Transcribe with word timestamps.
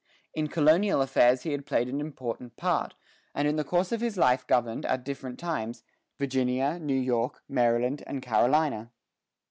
In 0.33 0.47
colonial 0.47 0.99
affairs 1.03 1.43
he 1.43 1.51
had 1.51 1.67
played 1.67 1.87
an 1.87 2.01
important 2.01 2.57
part, 2.57 2.95
and 3.35 3.47
in 3.47 3.55
the 3.55 3.63
course 3.63 3.91
of 3.91 4.01
his 4.01 4.17
life 4.17 4.47
governed, 4.47 4.83
at 4.87 5.03
different 5.03 5.37
times, 5.37 5.83
Virginia, 6.17 6.79
New 6.79 6.99
York, 6.99 7.43
Maryland, 7.47 8.03
and 8.07 8.19
Carolina. 8.19 8.89